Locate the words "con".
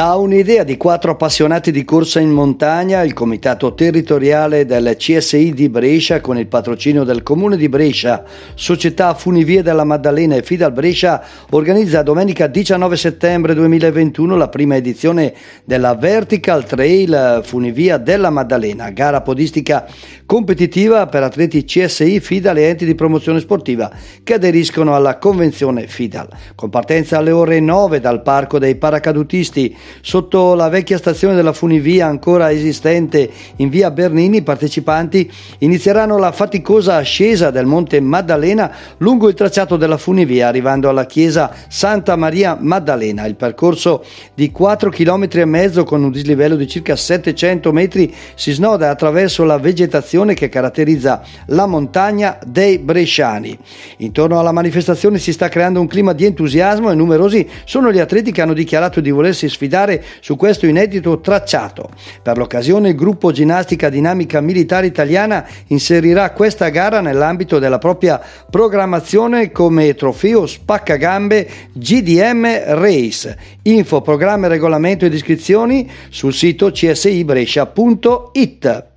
6.22-6.38, 26.54-26.70, 45.84-46.02